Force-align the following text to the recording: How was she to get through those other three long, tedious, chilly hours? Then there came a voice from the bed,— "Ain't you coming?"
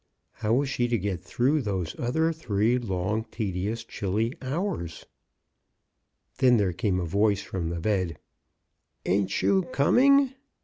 How 0.31 0.55
was 0.55 0.67
she 0.67 0.87
to 0.87 0.97
get 0.97 1.21
through 1.23 1.61
those 1.61 1.93
other 1.99 2.33
three 2.33 2.79
long, 2.79 3.23
tedious, 3.25 3.83
chilly 3.83 4.33
hours? 4.41 5.05
Then 6.39 6.57
there 6.57 6.73
came 6.73 6.99
a 6.99 7.05
voice 7.05 7.43
from 7.43 7.69
the 7.69 7.79
bed,— 7.79 8.17
"Ain't 9.05 9.43
you 9.43 9.61
coming?" 9.71 10.33